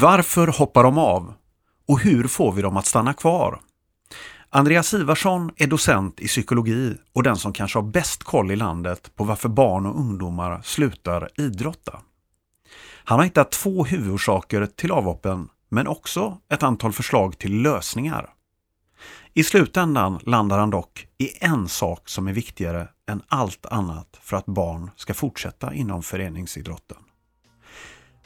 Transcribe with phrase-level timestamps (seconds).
[0.00, 1.34] Varför hoppar de av?
[1.88, 3.60] Och hur får vi dem att stanna kvar?
[4.50, 9.10] Andreas Ivarsson är docent i psykologi och den som kanske har bäst koll i landet
[9.16, 12.00] på varför barn och ungdomar slutar idrotta.
[13.04, 18.30] Han har hittat två huvudorsaker till avhoppen men också ett antal förslag till lösningar.
[19.34, 24.36] I slutändan landar han dock i en sak som är viktigare än allt annat för
[24.36, 27.05] att barn ska fortsätta inom föreningsidrotten.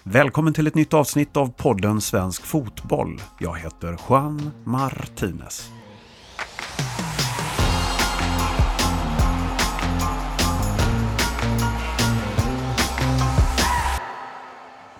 [0.02, 3.20] Välkommen till ett nytt avsnitt av podden Svensk Fotboll.
[3.38, 5.70] Jag heter Juan Martinez.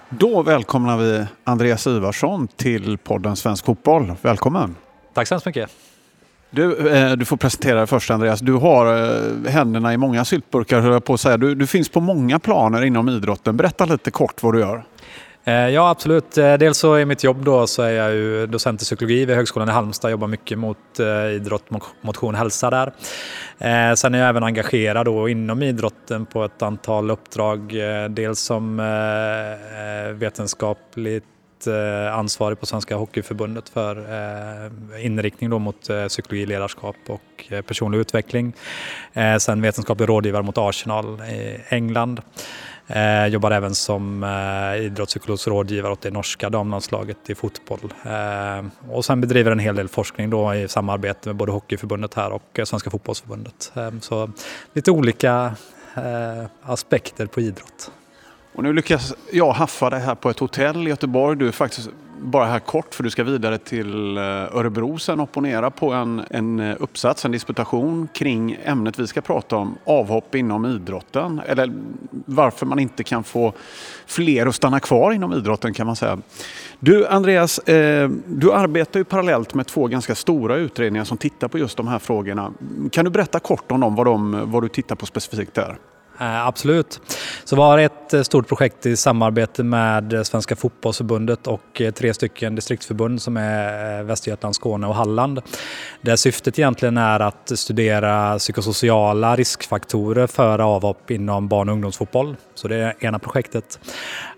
[0.09, 4.13] Då välkomnar vi Andreas Ivarsson till podden Svensk Fotboll.
[4.23, 4.77] Välkommen!
[5.15, 5.71] Tack så hemskt mycket!
[6.51, 8.41] Du, eh, du får presentera dig först Andreas.
[8.41, 11.37] Du har eh, händerna i många syltburkar höll jag på att säga.
[11.37, 13.57] Du, du finns på många planer inom idrotten.
[13.57, 14.85] Berätta lite kort vad du gör.
[15.45, 16.39] Eh, ja, absolut.
[16.39, 19.37] Eh, dels så i mitt jobb då så är jag ju docent i psykologi vid
[19.37, 20.11] Högskolan i Halmstad.
[20.11, 21.65] Jobbar mycket mot eh, idrott,
[22.01, 22.93] motion, hälsa där.
[23.95, 27.75] Sen är jag även engagerad då inom idrotten på ett antal uppdrag.
[28.11, 28.77] Dels som
[30.15, 31.25] vetenskapligt
[31.67, 37.63] Eh, ansvarig på Svenska Hockeyförbundet för eh, inriktning då mot eh, psykologi, ledarskap och eh,
[37.63, 38.53] personlig utveckling.
[39.13, 42.21] Eh, sen vetenskaplig rådgivare mot Arsenal i England.
[42.87, 47.95] Eh, jobbar även som eh, idrottspsykologisk rådgivare åt det norska damlandslaget i fotboll.
[48.05, 52.33] Eh, och sen bedriver en hel del forskning då i samarbete med både Hockeyförbundet här
[52.33, 53.73] och eh, Svenska fotbollsförbundet.
[53.77, 54.31] Eh, så
[54.73, 55.55] lite olika
[56.63, 57.91] aspekter på idrott.
[58.53, 61.39] Och nu lyckas jag haffa dig här på ett hotell i Göteborg.
[61.39, 61.91] Du är faktiskt
[62.23, 66.61] bara här kort för du ska vidare till eh, Örebro sen opponera på en, en
[66.61, 71.41] eh, uppsats, en disputation kring ämnet vi ska prata om, avhopp inom idrotten.
[71.47, 71.73] Eller
[72.11, 73.53] varför man inte kan få
[74.07, 76.19] fler att stanna kvar inom idrotten kan man säga.
[76.79, 81.59] Du Andreas, eh, du arbetar ju parallellt med två ganska stora utredningar som tittar på
[81.59, 82.53] just de här frågorna.
[82.93, 85.77] Kan du berätta kort om dem, vad, de, vad du tittar på specifikt där?
[86.21, 87.01] Eh, absolut.
[87.45, 92.15] Så vi har ett eh, stort projekt i samarbete med eh, Svenska fotbollsförbundet och tre
[92.15, 95.41] stycken distriktsförbund som är Västergötland, Skåne och Halland.
[96.01, 102.37] Där syftet egentligen är att studera psykosociala riskfaktorer för avhopp inom barn och ungdomsfotboll.
[102.55, 103.81] Så det är ena projektet.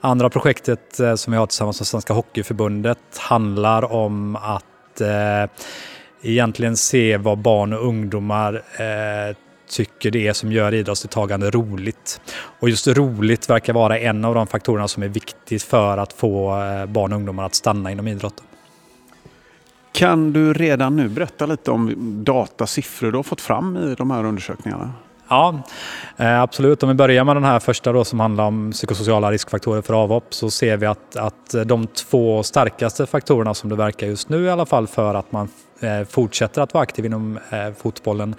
[0.00, 5.50] Andra projektet som vi har tillsammans med Svenska Hockeyförbundet handlar om att eh,
[6.22, 9.36] egentligen se vad barn och ungdomar eh,
[9.72, 12.20] tycker det är som gör idrottsdeltagande roligt.
[12.60, 16.62] Och just roligt verkar vara en av de faktorerna som är viktigt för att få
[16.62, 18.44] eh, barn och ungdomar att stanna inom idrotten.
[19.92, 21.94] Kan du redan nu berätta lite om
[22.24, 24.92] data, siffror du har fått fram i de här undersökningarna?
[25.28, 25.62] Ja,
[26.16, 26.82] eh, absolut.
[26.82, 30.34] Om vi börjar med den här första då som handlar om psykosociala riskfaktorer för avhopp
[30.34, 34.50] så ser vi att, att de två starkaste faktorerna som det verkar just nu i
[34.50, 35.48] alla fall för att man
[35.82, 38.34] Eh, fortsätter att vara aktiv inom eh, fotbollen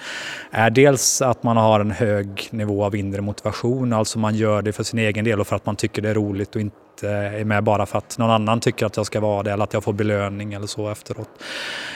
[0.51, 4.73] är dels att man har en hög nivå av inre motivation, alltså man gör det
[4.73, 7.45] för sin egen del och för att man tycker det är roligt och inte är
[7.45, 9.83] med bara för att någon annan tycker att jag ska vara det eller att jag
[9.83, 11.29] får belöning eller så efteråt.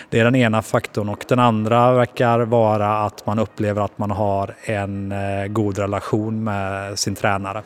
[0.10, 4.12] Det är den ena faktorn och den andra verkar vara att man upplever att man
[4.12, 7.64] har en eh, god relation med sin tränare.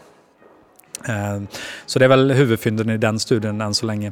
[1.07, 1.41] Eh,
[1.85, 4.11] så det är väl huvudfynden i den studien än så länge.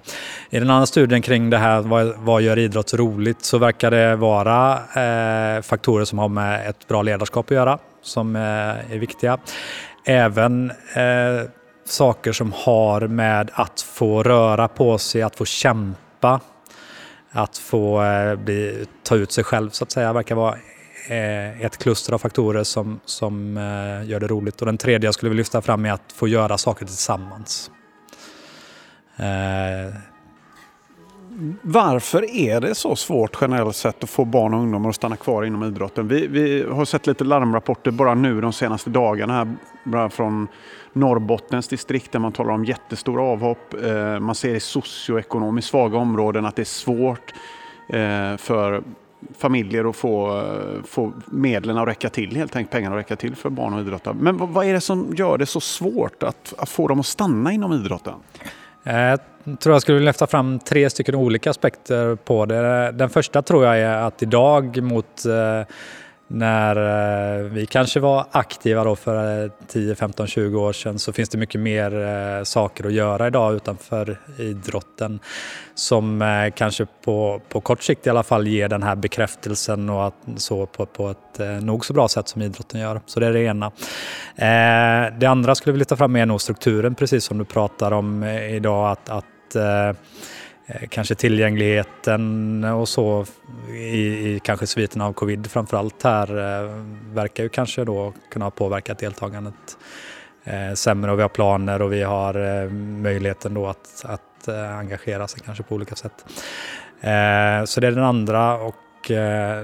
[0.50, 4.16] I den andra studien kring det här, vad, vad gör idrott roligt, så verkar det
[4.16, 8.42] vara eh, faktorer som har med ett bra ledarskap att göra, som eh,
[8.94, 9.38] är viktiga.
[10.06, 11.50] Även eh,
[11.86, 16.40] saker som har med att få röra på sig, att få kämpa,
[17.32, 20.56] att få eh, bli, ta ut sig själv så att säga, verkar vara
[21.08, 24.60] Eh, ett kluster av faktorer som, som eh, gör det roligt.
[24.60, 27.72] Och den tredje jag skulle vilja lyfta fram är att få göra saker tillsammans.
[29.18, 29.96] Eh,
[31.62, 35.44] Varför är det så svårt generellt sett att få barn och ungdomar att stanna kvar
[35.44, 36.08] inom idrotten?
[36.08, 40.48] Vi, vi har sett lite larmrapporter bara nu de senaste dagarna här, bara från
[40.94, 43.74] Norrbottens distrikt där man talar om jättestora avhopp.
[43.84, 47.34] Eh, man ser i socioekonomiskt svaga områden att det är svårt
[47.90, 48.84] eh, för
[49.38, 53.36] familjer att få, eh, få medlen att räcka till, helt enkelt pengarna att räcka till
[53.36, 54.16] för barn och idrottare.
[54.20, 57.52] Men vad är det som gör det så svårt att, att få dem att stanna
[57.52, 58.14] inom idrotten?
[58.84, 59.20] Eh, jag
[59.60, 62.92] tror jag skulle vilja lyfta fram tre stycken olika aspekter på det.
[62.92, 65.68] Den första tror jag är att idag mot eh,
[66.32, 66.76] när
[67.38, 71.38] eh, vi kanske var aktiva då för 10, 15, 20 år sedan så finns det
[71.38, 75.20] mycket mer eh, saker att göra idag utanför idrotten
[75.76, 80.08] som eh, kanske på, på kort sikt i alla fall ger den här bekräftelsen och
[80.08, 83.02] att, så på, på ett eh, nog så bra sätt som idrotten gör.
[83.06, 83.66] Så det är det ena.
[84.36, 88.24] Eh, det andra skulle vi lyfta fram är nog strukturen precis som du pratar om
[88.24, 90.02] eh, idag att, att att eh,
[90.70, 93.26] Eh, kanske tillgängligheten och så
[93.70, 96.72] i, i kanske sviten av covid framförallt här eh,
[97.14, 99.78] verkar ju kanske då kunna ha påverkat deltagandet
[100.44, 102.70] eh, sämre och vi har planer och vi har
[103.02, 104.48] möjligheten då att, att
[104.80, 106.26] engagera sig kanske på olika sätt.
[107.70, 108.76] Så det är den andra och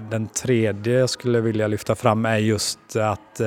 [0.09, 3.41] den tredje jag skulle vilja lyfta fram är just att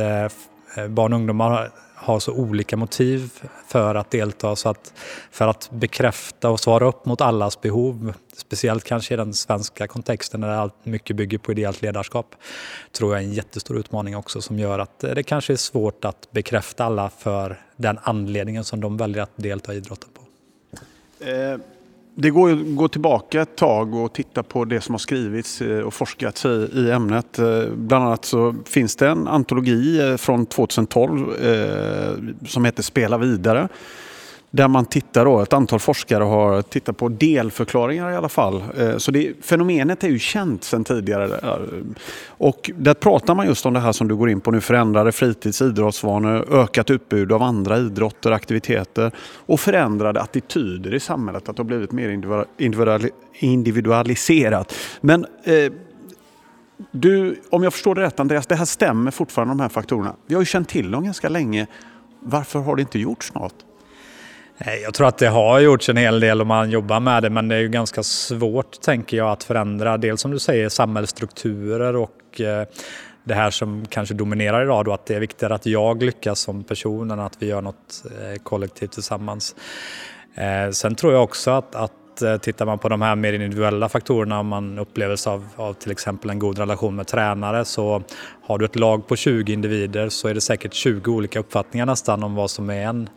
[0.88, 1.70] barn och ungdomar
[2.00, 3.30] har så olika motiv
[3.66, 4.92] för att delta så att
[5.30, 10.40] för att bekräfta och svara upp mot allas behov, speciellt kanske i den svenska kontexten
[10.40, 12.34] där allt mycket bygger på ideellt ledarskap,
[12.92, 16.28] tror jag är en jättestor utmaning också som gör att det kanske är svårt att
[16.30, 20.22] bekräfta alla för den anledningen som de väljer att delta i idrotten på.
[21.24, 21.58] Eh
[22.20, 25.80] det går att gå tillbaka ett tag och titta på det som har skrivits eh,
[25.80, 27.38] och forskats i, i ämnet.
[27.38, 33.18] Eh, bland annat så finns det en antologi eh, från 2012 eh, som heter Spela
[33.18, 33.68] vidare
[34.50, 38.62] där man tittar då, ett antal forskare har tittat på delförklaringar i alla fall.
[38.78, 41.24] Eh, så det, fenomenet är ju känt sedan tidigare.
[41.24, 41.56] Eh,
[42.26, 45.12] och där pratar man just om det här som du går in på nu, förändrade
[45.12, 49.12] fritids idrottsvanor, ökat utbud av andra idrotter, aktiviteter
[49.46, 52.44] och förändrade attityder i samhället, att det har blivit mer
[53.38, 54.74] individualiserat.
[55.00, 55.72] Men eh,
[56.90, 60.16] du, om jag förstår det rätt Andreas, det här stämmer fortfarande de här faktorerna.
[60.26, 61.66] Vi har ju känt till dem ganska länge.
[62.20, 63.54] Varför har det inte gjorts något?
[64.64, 67.48] Jag tror att det har gjorts en hel del om man jobbar med det men
[67.48, 72.40] det är ju ganska svårt tänker jag att förändra dels som du säger samhällsstrukturer och
[72.40, 72.66] eh,
[73.24, 76.64] det här som kanske dominerar idag då att det är viktigare att jag lyckas som
[76.64, 79.56] person än att vi gör något eh, kollektivt tillsammans.
[80.34, 81.92] Eh, sen tror jag också att, att
[82.42, 86.30] tittar man på de här mer individuella faktorerna, om man upplevelse av, av till exempel
[86.30, 88.02] en god relation med tränare, så
[88.42, 92.22] har du ett lag på 20 individer så är det säkert 20 olika uppfattningar nästan
[92.22, 93.08] om vad som är en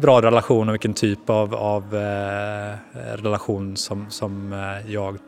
[0.00, 2.76] bra relation och vilken typ av, av eh,
[3.16, 5.18] relation som, som eh, jag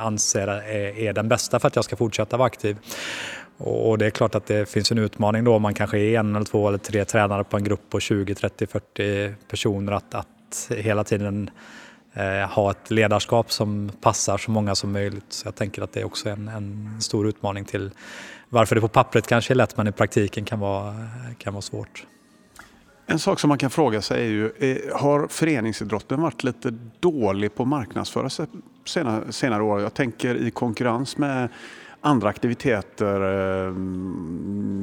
[0.00, 2.76] anser är, är, den bästa för att jag ska fortsätta vara aktiv.
[3.58, 6.36] Och det är klart att det finns en utmaning då om man kanske är en
[6.36, 10.70] eller två eller tre tränare på en grupp på 20, 30, 40 personer att, att
[10.70, 11.50] hela tiden
[12.14, 15.26] eh, ha ett ledarskap som passar så många som möjligt.
[15.28, 17.90] Så jag tänker att det är också en, en stor utmaning till
[18.48, 20.94] varför det på pappret kanske är lätt men i praktiken kan vara,
[21.38, 22.06] kan vara svårt.
[23.06, 27.54] En sak som man kan fråga sig är ju, eh, har föreningsidrotten varit lite dålig
[27.54, 28.46] på att marknadsföra sig
[28.84, 29.80] senare, senare år?
[29.80, 31.48] Jag tänker i konkurrens med
[32.00, 33.20] andra aktiviteter,
[33.66, 33.74] eh,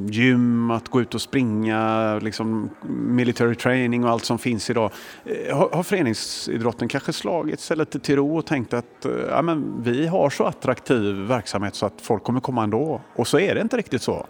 [0.09, 4.91] gym, att gå ut och springa, liksom military training och allt som finns idag.
[5.25, 9.83] Eh, har, har föreningsidrotten kanske slagit sig lite till ro och tänkt att ja, men
[9.83, 13.01] vi har så attraktiv verksamhet så att folk kommer komma ändå?
[13.15, 14.25] Och så är det inte riktigt så.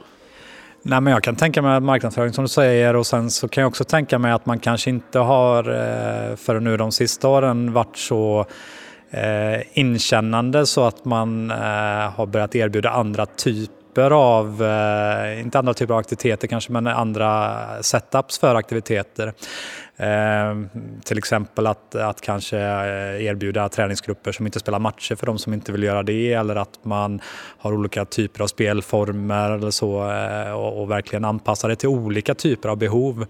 [0.86, 3.68] Nej, men jag kan tänka mig marknadsföring som du säger och sen så kan jag
[3.70, 7.98] också tänka mig att man kanske inte har eh, förrän nu de sista åren varit
[7.98, 8.46] så
[9.12, 11.58] eh, inkännande så att man eh,
[12.16, 17.60] har börjat erbjuda andra typer av, eh, inte andra typer av aktiviteter kanske, men andra
[17.82, 19.34] setups för aktiviteter.
[19.98, 25.38] Eh, till exempel att, att kanske eh, erbjuda träningsgrupper som inte spelar matcher för de
[25.38, 27.22] som inte vill göra det eller att man
[27.58, 32.36] har olika typer av spelformer eller så eh, och, och, verkligen anpassa det till olika
[32.36, 33.26] typer av behov.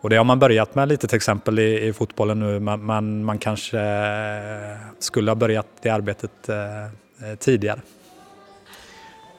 [0.00, 3.24] Och det har man börjat med lite till exempel i, i fotbollen nu men man,
[3.24, 7.80] man kanske eh, skulle ha börjat det arbetet eh, eh tidigare.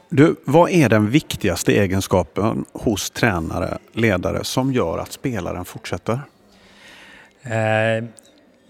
[0.09, 6.19] Du, vad är den viktigaste egenskapen hos tränare, ledare som gör att spelaren fortsätter?
[7.43, 8.05] Eh,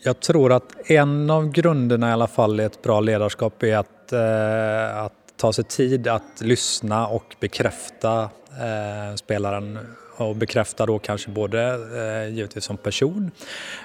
[0.04, 4.12] jag tror att en av grunderna i alla fall i ett bra ledarskap är att,
[4.14, 9.80] eh, att ta sig tid att lyssna och bekräfta eh, spelaren
[10.18, 13.32] och bekräfta då kanske både eh, givetvis som person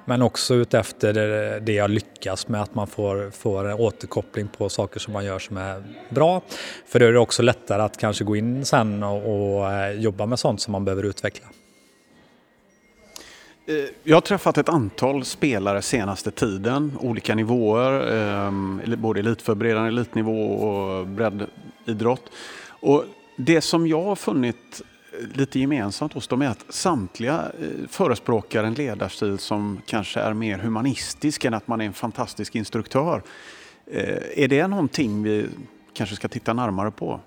[0.05, 1.13] men också utefter
[1.61, 5.39] det, jag lyckas med att man får, får en återkoppling på saker som man gör
[5.39, 6.43] som är bra.
[6.87, 10.27] För då är det också lättare att kanske gå in sen och, och eh, jobba
[10.27, 11.47] med sånt som man behöver utveckla.
[13.67, 20.53] Eh, jag har träffat ett antal spelare senaste tiden, olika nivåer, ehm, både elitförberedande elitnivå
[20.53, 22.23] och breddidrott.
[22.81, 23.05] Och
[23.37, 24.83] det som jag har funnit
[25.35, 30.59] lite gemensamt hos dem är att samtliga eh, förespråkar en ledarstil som kanske är mer
[30.59, 33.23] humanistisk än att man är en fantastisk instruktör.
[33.87, 35.47] Eh, är det någonting vi
[35.93, 37.21] kanske ska titta närmare på?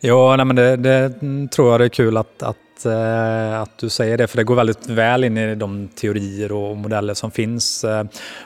[0.00, 1.12] Ja, nej, men det, det
[1.52, 2.56] tror jag det är kul att, att
[2.86, 6.76] Eh, att, du säger det, för det går väldigt väl in i de teorier och
[6.76, 7.84] modeller som finns.
[7.84, 8.04] Eh,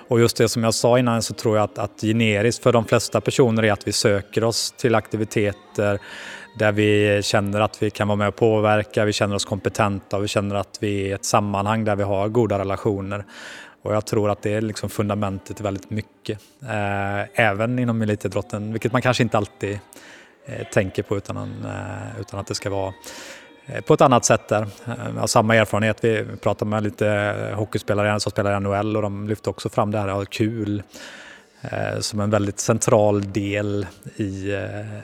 [0.09, 2.85] och just det som jag sa innan så tror jag att, att generiskt för de
[2.85, 5.99] flesta personer är att vi söker oss till aktiviteter
[6.59, 10.25] där vi känner att vi kan vara med och påverka, vi känner oss kompetenta och
[10.25, 13.25] vi känner att vi är i ett sammanhang där vi har goda relationer.
[13.83, 16.41] Och jag tror att det är liksom fundamentet väldigt mycket.
[16.63, 19.79] Eh, även inom elitidrotten, vilket man kanske inte alltid
[20.47, 22.93] eh, tänker på utan, eh, utan att det ska vara
[23.67, 24.63] Eh, på ett annat sätt där.
[24.63, 29.03] Eh, jag har samma erfarenhet, vi pratade med lite hockeyspelare som spelar i NHL och
[29.03, 30.83] de lyfte också fram det här att ha kul
[31.61, 34.51] eh, som en väldigt central del i,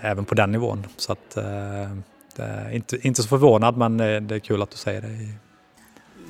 [0.01, 0.87] även på den nivån.
[0.97, 1.39] Så att,
[2.73, 5.09] inte, inte så förvånad men det är kul att du säger det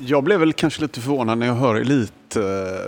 [0.02, 2.36] jag blev väl kanske lite förvånad när jag hör elit,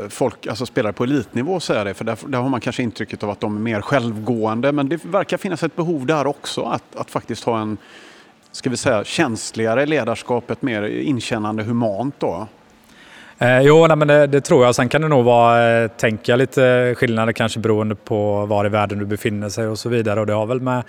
[0.09, 1.95] folk, alltså spelare på elitnivå säga det.
[1.95, 4.73] För där, där, har man kanske intrycket av att de är mer självgående.
[4.73, 7.79] Men det verkar finnas ett behov där också att, att faktiskt ha en,
[8.53, 12.47] ska vi säga, känsligare ledarskapet, mer inkännande humant då.
[13.39, 14.75] Eh, jo, nej, men det, det, tror jag.
[14.75, 18.99] Sen kan det nog vara, eh, tänka lite skillnader kanske beroende på var i världen
[18.99, 20.21] du befinner sig och så vidare.
[20.21, 20.83] Och det har väl med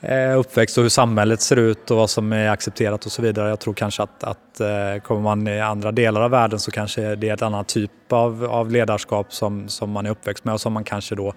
[0.00, 3.48] Eh, uppväxt och hur samhället ser ut och vad som är accepterat och så vidare.
[3.48, 7.14] Jag tror kanske att, att eh, kommer man i andra delar av världen så kanske
[7.14, 10.60] det är ett annat typ av, av ledarskap som, som man är uppväxt med och
[10.60, 11.32] som man kanske då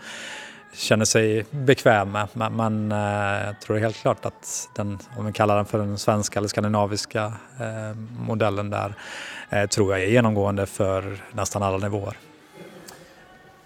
[0.74, 2.28] känner sig bekväm med.
[2.34, 2.92] Men, men
[3.46, 7.34] jag tror helt klart att den, om vi kallar den för den svenska eller skandinaviska
[7.60, 8.94] eh, modellen där,
[9.50, 12.18] eh, tror jag är genomgående för nästan alla nivåer.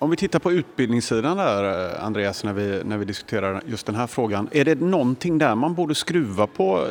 [0.03, 4.07] Om vi tittar på utbildningssidan där, Andreas, när vi, när vi diskuterar just den här
[4.07, 4.49] frågan.
[4.51, 6.87] Är det någonting där man borde skruva på?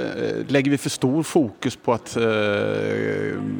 [0.49, 2.23] Lägger vi för stor fokus på att eh,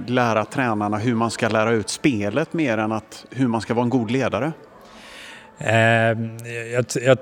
[0.07, 3.85] lära tränarna hur man ska lära ut spelet mer än att hur man ska vara
[3.85, 4.53] en god ledare?
[5.65, 6.37] Ehm,
[6.73, 7.17] jag,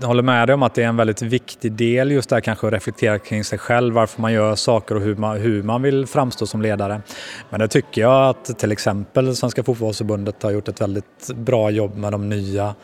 [0.00, 2.66] jag håller med dig om att det är en väldigt viktig del just där kanske
[2.66, 6.06] att reflektera kring sig själv, varför man gör saker och hur man, hur man vill
[6.06, 7.00] framstå som ledare.
[7.50, 11.96] Men det tycker jag att till exempel Svenska Fotbollförbundet har gjort ett väldigt bra jobb
[11.96, 12.74] med de nya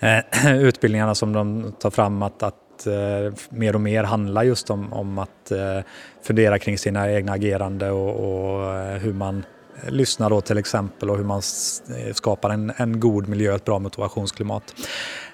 [0.00, 4.92] eh, utbildningarna som de tar fram att, att eh, mer och mer handlar just om,
[4.92, 5.78] om att eh,
[6.22, 9.44] fundera kring sina egna agerande och, och eh, hur man
[9.82, 11.42] Eh, Lyssna då till exempel och hur man
[11.96, 14.74] eh, skapar en, en god miljö, ett bra motivationsklimat.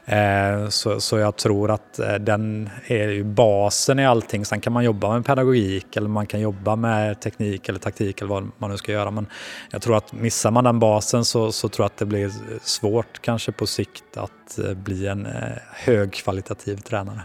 [0.04, 4.44] Eh, så, så jag tror att eh, den är ju basen i allting.
[4.44, 8.30] Sen kan man jobba med pedagogik eller man kan jobba med teknik eller taktik eller
[8.30, 9.10] vad man nu ska göra.
[9.10, 9.26] Men
[9.70, 13.20] jag tror att missar man den basen så, så tror jag att det blir svårt
[13.20, 15.28] kanske på sikt att bli en
[15.72, 17.22] högkvalitativ tränare.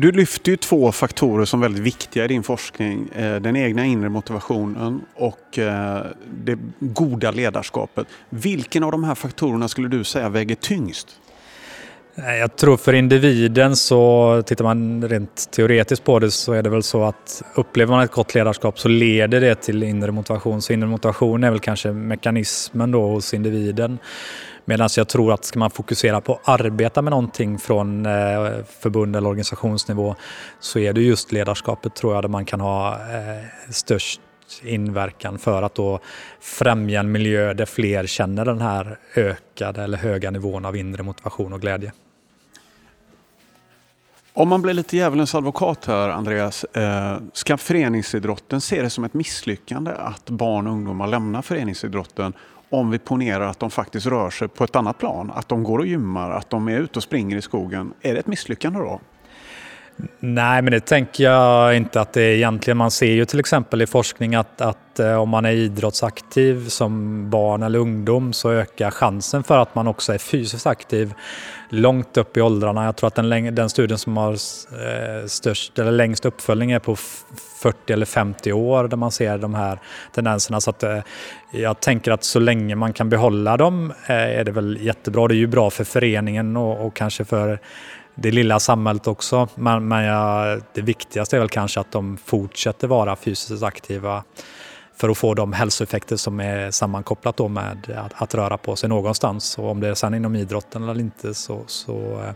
[0.00, 3.08] Du lyfter ju två faktorer som är väldigt viktiga i din forskning.
[3.08, 8.06] Eh, den egna inre motivationen och eh, det goda ledarskapet.
[8.30, 11.08] Vilken av de här faktorerna skulle du säga väger tyngst?
[12.14, 16.82] Jag tror för individen så, tittar man rent teoretiskt på det så är det väl
[16.82, 20.62] så att upplever man ett gott ledarskap så leder det till inre motivation.
[20.62, 23.98] Så inre motivation är väl kanske mekanismen då hos individen.
[24.68, 28.12] Medan jag tror att ska man fokusera på att arbeta med någonting från eh,
[28.80, 30.14] förbund eller organisationsnivå
[30.60, 34.20] så är det just ledarskapet tror jag där man kan ha eh, störst
[34.62, 36.00] inverkan för att då
[36.40, 41.52] främja en miljö där fler känner den här ökade eller höga nivån av inre motivation
[41.52, 41.92] och glädje.
[44.32, 46.64] Om man blir lite djävulens advokat här, Andreas.
[46.64, 52.32] Eh, ska föreningsidrotten se det som ett misslyckande att barn och ungdomar lämnar föreningsidrotten
[52.70, 55.78] om vi ponerar att de faktiskt rör sig på ett annat plan, att de går
[55.78, 57.92] och gymmar, att de är ute och springer i skogen.
[58.02, 59.00] Är det ett misslyckande då?
[60.20, 62.76] Nej, men det tänker jag inte att det är egentligen.
[62.76, 67.30] Man ser ju till exempel i forskning att, att eh, om man är idrottsaktiv som
[67.30, 71.14] barn eller ungdom så ökar chansen för att man också är fysiskt aktiv
[71.68, 72.84] långt upp i åldrarna.
[72.84, 76.96] Jag tror att den, den studien som har eh, störst eller längst uppföljning är på
[77.58, 79.78] 40 eller 50 år där man ser de här
[80.14, 80.60] tendenserna.
[80.60, 80.98] Så att, eh,
[81.50, 85.28] jag tänker att så länge man kan behålla dem eh, är det väl jättebra.
[85.28, 87.58] Det är ju bra för föreningen och, och kanske för
[88.14, 89.48] det lilla samhället också.
[89.54, 94.24] Men, men jag, det viktigaste är väl kanske att de fortsätter vara fysiskt aktiva
[94.96, 98.88] för att få de hälsoeffekter som är sammankopplat då med att, att, röra på sig
[98.88, 99.58] någonstans.
[99.58, 102.30] Och om det är sen inom idrotten eller inte så, så eh,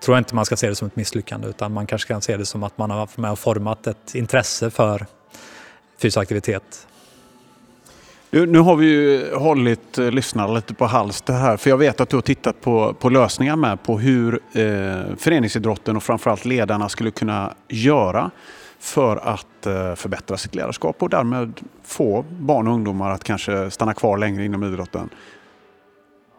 [0.00, 2.36] tror jag inte man ska se det som ett misslyckande utan man kanske kan se
[2.36, 5.06] det som att man har varit med och format ett intresse för
[5.98, 6.86] fysisk aktivitet.
[8.30, 12.08] Nu, har vi ju hållit eh, lyssnarna lite på halster här för jag vet att
[12.08, 17.10] du har tittat på, på lösningar med på hur eh, föreningsidrotten och framförallt ledarna skulle
[17.10, 18.30] kunna göra
[18.78, 23.94] för att eh, förbättra sitt ledarskap och därmed få barn och ungdomar att kanske stanna
[23.94, 25.08] kvar längre inom idrotten.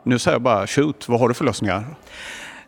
[0.04, 1.86] Nu säger jag bara shoot, vad har du för lösningar?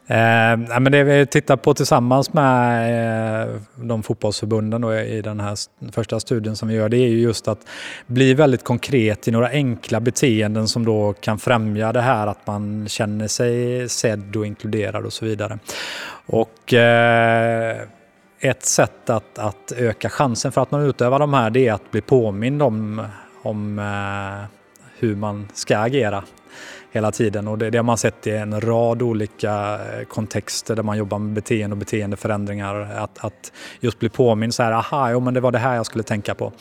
[0.09, 5.55] Eh, men det vi tittar på tillsammans med eh, de fotbollsförbunden då, i den här
[5.91, 7.59] första studien som vi gör, det är ju just att
[8.07, 12.87] bli väldigt konkret i några enkla beteenden som då kan främja det här att man
[12.87, 15.59] känner sig sedd och inkluderad och så vidare.
[16.25, 17.77] Och eh,
[18.39, 21.91] ett sätt att, att öka chansen för att man utövar de här det är att
[21.91, 23.01] bli påmind om
[23.41, 24.45] om eh,
[24.99, 26.23] hur man ska agera
[26.91, 30.83] hela tiden och det, det har man sett i en rad olika eh, kontexter där
[30.83, 32.75] man jobbar med beteende och beteendeförändringar.
[32.75, 35.85] Att, att just bli påmind så här, aha, jo, men det var det här jag
[35.85, 36.51] skulle tänka på.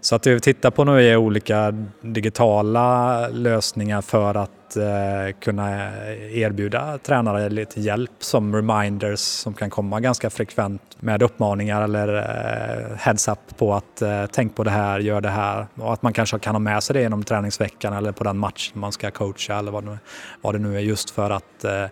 [0.00, 5.96] Så att det vi tittar på nu är olika digitala lösningar för att eh, kunna
[6.32, 12.96] erbjuda tränare lite hjälp som reminders som kan komma ganska frekvent med uppmaningar eller eh,
[12.96, 16.38] heads-up på att eh, tänk på det här, gör det här och att man kanske
[16.38, 19.70] kan ha med sig det genom träningsveckan eller på den matchen man ska coacha eller
[19.70, 19.98] vad, nu,
[20.40, 21.84] vad det nu är just för att eh,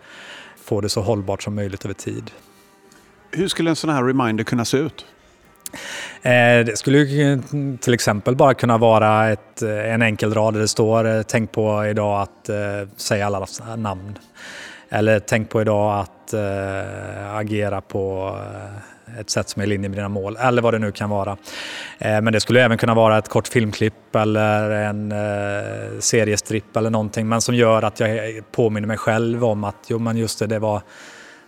[0.63, 2.31] få det så hållbart som möjligt över tid.
[3.31, 5.05] Hur skulle en sån här reminder kunna se ut?
[6.21, 7.05] Eh, det skulle
[7.81, 11.51] till exempel bara kunna vara ett, eh, en enkel rad där det står eh, tänk
[11.51, 12.49] på idag att
[12.97, 14.17] säga alla namn.
[14.89, 16.33] Eller tänk på idag att
[17.33, 18.35] agera på
[19.19, 21.37] ett sätt som är i linje med dina mål eller vad det nu kan vara.
[21.99, 25.13] Men det skulle även kunna vara ett kort filmklipp eller en
[26.01, 28.11] seriestripp eller någonting men som gör att jag
[28.51, 30.81] påminner mig själv om att jo men just det, det var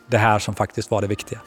[0.08, 1.40] det här som faktiskt var det viktiga.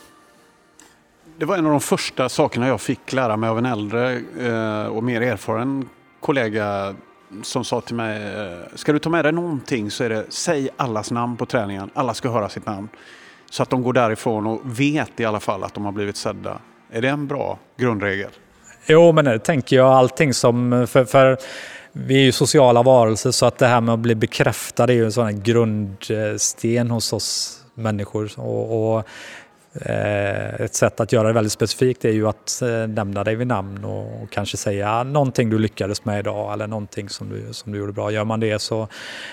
[1.42, 4.86] Det var en av de första sakerna jag fick lära mig av en äldre eh,
[4.86, 5.88] och mer erfaren
[6.20, 6.94] kollega
[7.42, 10.68] som sa till mig, eh, ska du ta med dig någonting så är det säg
[10.76, 11.90] allas namn på träningen.
[11.94, 12.88] Alla ska höra sitt namn.
[13.50, 16.58] Så att de går därifrån och vet i alla fall att de har blivit sedda.
[16.90, 18.30] Är det en bra grundregel?
[18.86, 19.92] Jo, men det tänker jag.
[19.92, 20.86] Allting som...
[20.90, 21.38] För, för
[21.92, 25.04] vi är ju sociala varelser så att det här med att bli bekräftad är ju
[25.04, 28.30] en sån grundsten hos oss människor.
[28.36, 29.06] Och, och
[29.74, 33.46] Eh, ett sätt att göra det väldigt specifikt är ju att eh, nämna dig vid
[33.46, 37.78] namn och kanske säga någonting du lyckades med idag eller någonting som du, som du
[37.78, 38.10] gjorde bra.
[38.10, 38.88] Gör man det så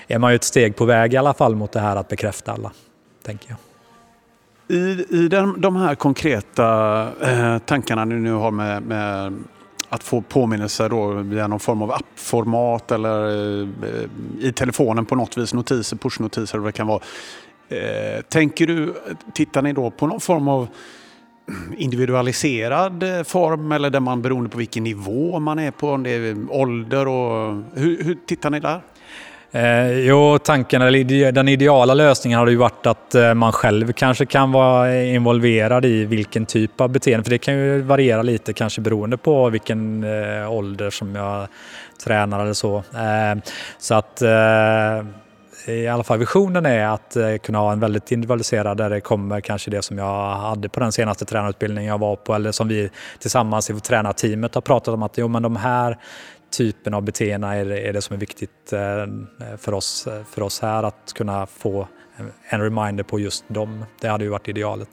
[0.08, 2.52] är man ju ett steg på väg i alla fall mot det här att bekräfta
[2.52, 2.72] alla,
[3.26, 3.58] tänker jag.
[4.78, 9.34] I, i den, de här konkreta eh, tankarna ni nu har med, med
[9.90, 13.30] att få påminnelser då via någon form av appformat eller
[13.62, 17.02] eh, i telefonen på något vis, notiser, pushnotiser eller vad det kan vara.
[17.70, 18.94] Eh, tänker du,
[19.34, 20.68] tittar ni då på någon form av
[21.78, 26.10] individualiserad eh, form eller där man beroende på vilken nivå man är på, om det
[26.10, 28.82] är ålder och hur, hur tittar ni där?
[29.52, 34.26] Eh, jo, tanken, eller den ideala lösningen hade ju varit att eh, man själv kanske
[34.26, 38.82] kan vara involverad i vilken typ av beteende, för det kan ju variera lite kanske
[38.82, 41.48] beroende på vilken eh, ålder som jag
[42.04, 42.78] tränar eller så.
[42.78, 43.44] Eh,
[43.78, 45.06] så att eh,
[45.66, 49.42] i alla fall visionen är att eh, kunna ha en väldigt individualiserad där det kommer
[49.42, 52.90] kanske det som jag hade på den senaste tränarutbildningen jag var på eller som vi
[53.20, 55.98] tillsammans i tränarteamet har pratat om att jo, men de här
[56.58, 60.84] typen av beteenden är, är det som är viktigt eh, för oss, för oss här
[60.84, 61.88] att kunna få
[62.50, 63.86] en reminder på just dem.
[64.02, 64.90] Det hade ju varit idealet.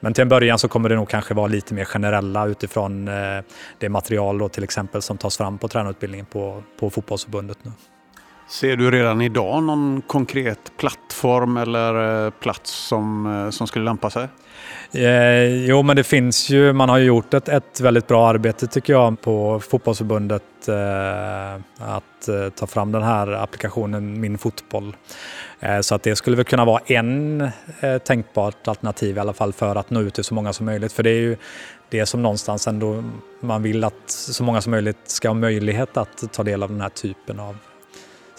[0.00, 3.44] Men till en början så kommer det nog kanske vara lite mer generella utifrån eh,
[3.78, 7.72] det material då, till exempel som tas fram på tränarutbildningen på, på fotbollsförbundet nu.
[8.50, 14.10] Ser du redan idag någon konkret plattform eller eh, plats som, eh, som skulle lämpa
[14.10, 14.28] sig?
[14.92, 16.72] Eh, jo, men det finns ju.
[16.72, 22.48] Man har gjort ett, ett väldigt bra arbete tycker jag på fotbollsförbundet eh, att eh,
[22.54, 24.96] ta fram den här applikationen Min fotboll.
[25.60, 27.40] Eh, så att det skulle väl kunna vara en
[27.80, 30.92] eh, tänkbart alternativ i alla fall för att nå ut till så många som möjligt.
[30.92, 31.36] För det är ju
[31.90, 33.04] det som någonstans ändå
[33.40, 36.80] man vill att så många som möjligt ska ha möjlighet att ta del av den
[36.80, 37.56] här typen av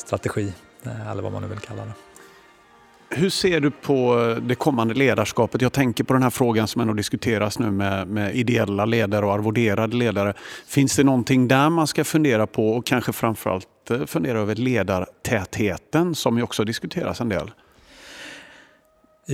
[0.01, 1.93] strategi, eh, eller vad man nu vill kalla det.
[3.13, 5.61] Hur ser du på eh, det kommande ledarskapet?
[5.61, 9.33] Jag tänker på den här frågan som ändå diskuteras nu med, med ideella ledare och
[9.33, 10.33] arvoderade ledare.
[10.67, 16.15] Finns det någonting där man ska fundera på och kanske framförallt eh, fundera över ledartätheten
[16.15, 17.51] som ju också diskuteras en del?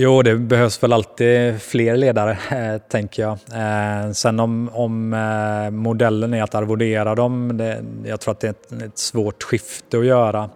[0.00, 3.32] Jo, det behövs väl alltid fler ledare, eh, tänker jag.
[3.32, 8.46] Eh, sen om, om eh, modellen är att arvodera dem, det, jag tror att det
[8.46, 10.50] är ett, ett svårt skifte att göra.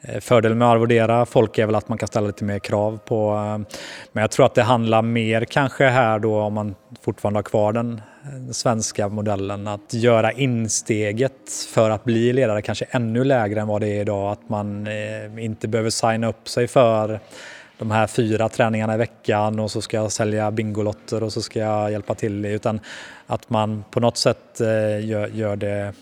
[0.00, 2.98] Eh, fördelen med att arvodera folk är väl att man kan ställa lite mer krav
[3.04, 3.34] på.
[3.34, 3.74] Eh,
[4.12, 7.72] men jag tror att det handlar mer kanske här då, om man fortfarande har kvar
[7.72, 13.68] den, eh, svenska modellen, att göra insteget för att bli ledare kanske ännu lägre än
[13.68, 14.32] vad det är idag.
[14.32, 14.88] Att man
[15.38, 17.20] inte behöver signa upp sig för
[17.82, 21.58] de här fyra träningarna i veckan och så ska jag sälja Bingolotter och så ska
[21.58, 22.44] jag hjälpa till.
[22.44, 22.80] Utan
[23.26, 25.94] att man på något sätt eh, gör, gör det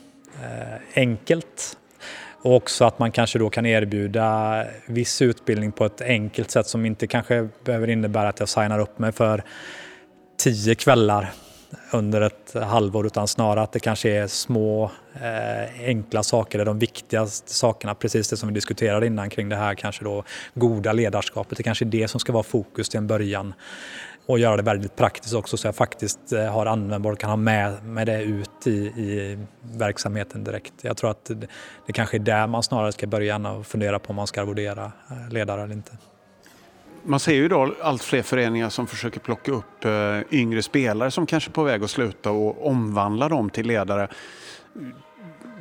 [0.42, 1.76] eh, enkelt
[2.42, 6.86] och också att man kanske då kan erbjuda viss utbildning på ett enkelt sätt som
[6.86, 9.44] inte kanske behöver innebära att jag signar upp mig för
[10.38, 11.32] tio kvällar
[11.92, 16.78] under ett halvår utan snarare att det kanske är små eh, enkla saker, eller de
[16.78, 21.56] viktigaste sakerna, precis det som vi diskuterade innan kring det här kanske då goda ledarskapet.
[21.56, 23.54] Det kanske är det som ska vara fokus till en början
[24.26, 27.36] och göra det väldigt praktiskt också så jag faktiskt eh, har användbart och kan ha
[27.36, 30.72] med, med det ut i, i verksamheten direkt.
[30.82, 31.46] Jag tror att det,
[31.86, 34.92] det kanske är där man snarare ska börja och fundera på om man ska arvodera
[35.10, 35.92] eh, ledare eller inte.
[37.10, 41.26] Man ser ju idag allt fler föreningar som försöker plocka upp eh, yngre spelare som
[41.26, 44.08] kanske är på väg att sluta och omvandla dem till ledare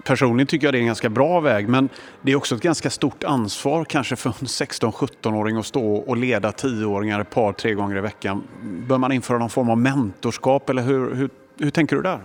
[0.03, 1.89] personligen tycker jag det är en ganska bra väg men
[2.21, 6.51] det är också ett ganska stort ansvar kanske för en 16-17-åring att stå och leda
[6.51, 8.43] 10-åringar ett par, tre gånger i veckan.
[8.61, 12.19] Bör man införa någon form av mentorskap eller hur, hur, hur tänker du där?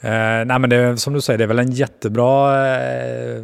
[0.00, 3.42] Eh, nej men det, som du säger, det är väl en jättebra eh,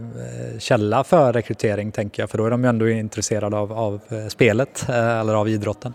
[0.59, 4.27] källa för rekrytering tänker jag, för då är de ju ändå intresserade av, av eh,
[4.29, 5.95] spelet eh, eller av idrotten.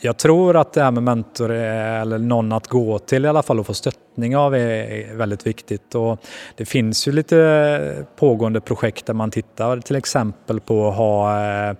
[0.00, 3.60] Jag tror att det här med mentor eller någon att gå till i alla fall
[3.60, 5.94] och få stöttning av är väldigt viktigt.
[5.94, 6.18] Och
[6.56, 11.76] det finns ju lite pågående projekt där man tittar till exempel på att ha eh,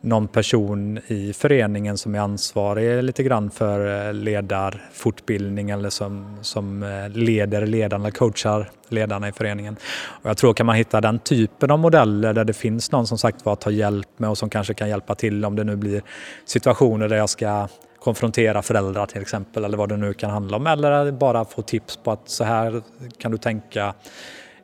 [0.00, 6.82] någon person i föreningen som är ansvarig lite grann för eh, ledarfortbildning eller som, som
[6.82, 9.76] eh, leder ledarna, eller coachar ledarna i föreningen.
[10.06, 13.18] Och jag tror kan man hitta den typen av modeller där det finns någon som
[13.18, 15.76] sagt var att ta hjälp med och som kanske kan hjälpa till om det nu
[15.76, 16.02] blir
[16.44, 17.57] situationer där jag ska
[17.98, 21.96] konfrontera föräldrar till exempel eller vad det nu kan handla om eller bara få tips
[21.96, 22.82] på att så här
[23.18, 23.94] kan du tänka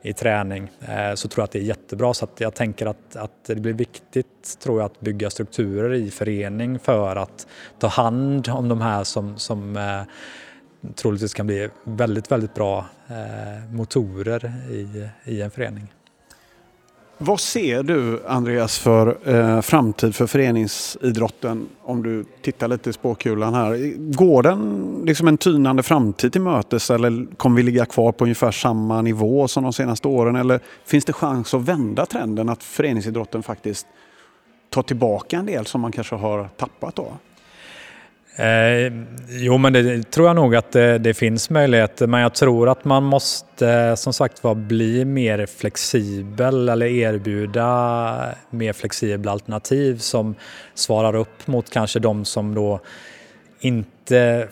[0.05, 2.13] i träning eh, så tror jag att det är jättebra.
[2.13, 6.11] Så att jag tänker att, att det blir viktigt tror jag att bygga strukturer i
[6.11, 7.47] förening för att
[7.79, 10.01] ta hand om de här som, som eh,
[10.95, 15.93] troligtvis kan bli väldigt, väldigt bra eh, motorer i, i en förening.
[17.17, 23.53] Vad ser du Andreas för eh, framtid för föreningsidrotten om du tittar lite i spåkulan
[23.53, 23.93] här?
[23.97, 28.51] Går den liksom en tynande framtid till mötes eller kommer vi ligga kvar på ungefär
[28.51, 30.35] samma nivå som de senaste åren?
[30.35, 33.87] Eller finns det chans att vända trenden att föreningsidrotten faktiskt
[34.69, 37.07] tar tillbaka en del som man kanske har tappat då?
[38.37, 38.93] Eh,
[39.29, 42.85] jo, men det tror jag nog att det, det, finns möjligheter, men jag tror att
[42.85, 50.35] man måste som sagt var bli mer flexibel eller erbjuda mer flexibla alternativ som
[50.73, 52.79] svarar upp mot kanske de som då
[53.59, 54.47] inte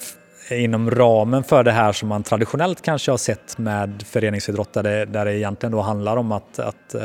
[0.49, 5.37] inom ramen för det här som man traditionellt kanske har sett med föreningsidrottare där det
[5.37, 7.01] egentligen då handlar om att, att eh,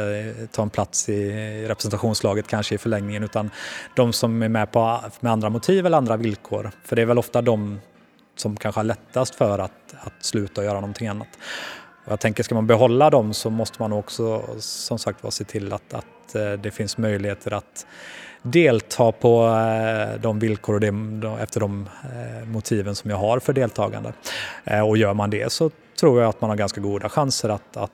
[0.53, 1.31] ta en plats i
[1.69, 3.51] representationslaget kanske i förlängningen utan
[3.95, 6.71] de som är med på, med andra motiv eller andra villkor.
[6.85, 7.81] För det är väl ofta de
[8.37, 11.29] som kanske har lättast för att, att sluta och göra någonting annat.
[12.05, 15.73] Och jag tänker ska man behålla dem så måste man också som sagt se till
[15.73, 17.87] att, att eh, det finns möjligheter att
[18.43, 23.53] delta på eh, de villkor och det, efter de eh, motiven som jag har för
[23.53, 24.13] deltagande.
[24.87, 27.91] Och gör man det så tror jag att man har ganska goda chanser att, att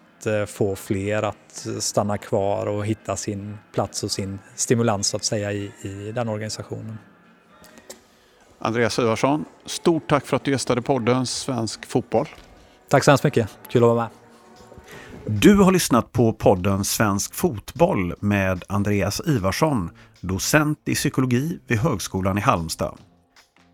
[0.46, 5.52] få fler att stanna kvar och hitta sin plats och sin stimulans så att säga
[5.52, 6.98] i, i den organisationen.
[8.58, 12.28] Andreas Ivarsson, stort tack för att du gästade podden Svensk Fotboll.
[12.88, 14.23] Tack så hemskt mycket, kul att vara med.
[15.26, 22.38] Du har lyssnat på podden Svensk Fotboll med Andreas Ivarsson, docent i psykologi vid Högskolan
[22.38, 22.98] i Halmstad.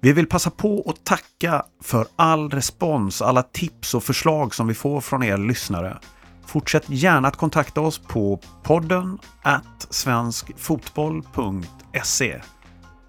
[0.01, 4.75] Vi vill passa på att tacka för all respons, alla tips och förslag som vi
[4.75, 5.99] får från er lyssnare.
[6.47, 12.41] Fortsätt gärna att kontakta oss på podden at svenskfotboll.se.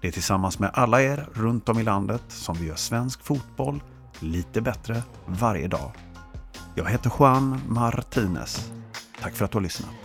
[0.00, 3.82] Det är tillsammans med alla er runt om i landet som vi gör svensk fotboll
[4.20, 5.92] lite bättre varje dag.
[6.74, 8.72] Jag heter Juan Martinez.
[9.20, 10.01] Tack för att du har lyssnat.